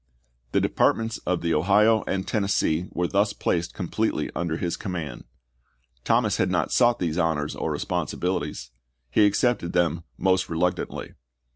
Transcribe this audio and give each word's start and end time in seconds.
The 0.53 0.59
Departments 0.59 1.19
of 1.27 1.41
the 1.41 1.53
Ohio 1.53 2.03
and 2.07 2.25
Tennessee 2.27 2.87
were 2.91 3.05
thus 3.07 3.33
placed 3.33 3.75
completely 3.75 4.31
under 4.35 4.57
his 4.57 4.75
command. 4.75 5.25
Thomas 6.03 6.37
had 6.37 6.49
not 6.49 6.71
sought 6.71 6.97
these 6.97 7.19
honors 7.19 7.55
or 7.55 7.71
responsibilities; 7.71 8.71
he 9.11 9.27
accepted 9.27 9.73
them 9.73 10.03
most 10.17 10.49
reluctantly. 10.49 11.13